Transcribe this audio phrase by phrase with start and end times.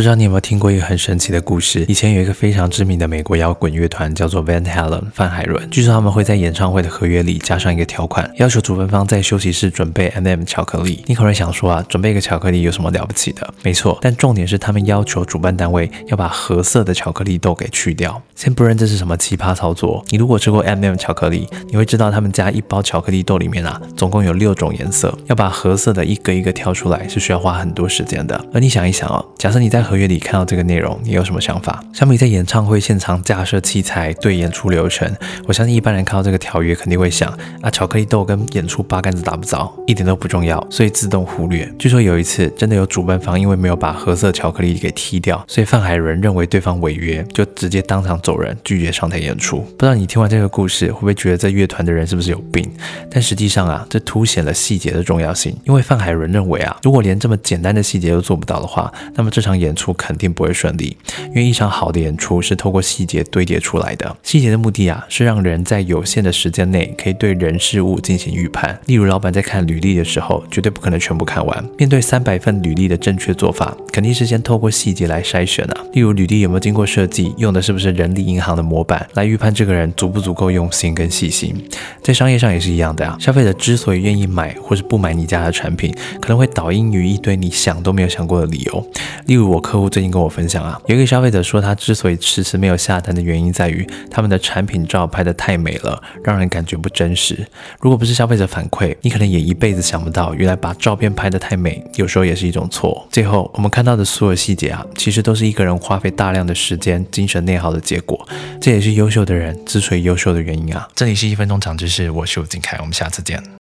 [0.00, 1.84] 不知道你有没有听过一个很神奇的故事？
[1.86, 11.04] 以前有一个非常知名的美国摇滚乐团叫做 Van Halen 范海伦，据说他们会在演唱会的合约里加上一个条款，要求主办方在休息室准备 M&M 巧克力。
[11.06, 13.52] 你可能想说啊，准备一个巧克力有什么了不起的？
[13.62, 18.22] 没错，但重点是他们要求主办单位要把褐色的巧克力豆给去掉。
[18.34, 28.42] 先不论这是什么奇葩操作，你如果吃过 M&M 巧克力，你会知道他们家一包巧克力豆里面啊，总共有六种颜色，要把褐色的一个一个挑出来是需要花很多时间的。
[28.54, 31.82] 而你想一想哦，假设你在合约里看到这个内容，你有什么想法？
[31.92, 35.12] 相比在演唱会现场架设器材对演出流程，
[35.48, 37.28] 我相信一般人看到这个条约肯定会想
[37.60, 41.68] 啊，巧克力豆跟演出八竿子打不着，一点都不重要，所以自动忽略。
[41.76, 49.58] 据说有一次真的有主办方因为没有把褐色巧克力给踢掉，所以范海伦认为对方违约，就直接当场走人，拒绝上台演出。
[49.58, 52.64] 不知道你听完这个故事会不会觉得这乐团的人是不是有病？
[53.10, 60.94] 但实际上啊，这凸显了细节的重要性，因为范海伦认为啊，如果连这么简单的细节都做不到的话，那么这场演出出肯定不会顺利，
[61.28, 64.14] 因为一场好的演出是透过细节堆叠出来的。
[64.22, 68.78] 细节的目的啊，是让人在有限的时间内可以对人事物进行预判。
[68.84, 71.64] 例如，老板在看履历的时候，绝对不可能全部看完。
[71.78, 75.84] 面对三百份履历的正确做法，肯定是先透过细节来筛选啊。
[75.94, 81.54] 例如，履历有没有经过设计，用的是不是人力银行的模板，来预判这个人足不足够用心跟细心。
[82.02, 83.16] 在商业上也是一样的啊。
[83.18, 88.86] 消费者之所以愿意买或是不买你家的产品，可能会导因于一堆你想都没有想过的理由。
[89.26, 97.46] 例如我，客户最近跟我分享啊，有一个消费者说，他之所以迟迟没有下单的原因在于他们的产品照拍得太美了，让人感觉不真实。
[97.80, 103.06] 如果不是消费者反馈，你可能也一辈子想不到，原来把照片拍得太美，有时候也是一种错。
[103.10, 108.26] 最后，我们看到的所有细节啊，其实都是一个人花费大量的时间、精神内耗的结果。
[108.60, 110.88] 这也是优秀的人之所以优秀的原因啊。
[110.94, 113.50] 这里是一分钟长知识，我是吴景凯，我们下次见。